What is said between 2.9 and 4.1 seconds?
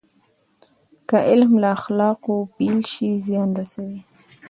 شي، زیان رسوي.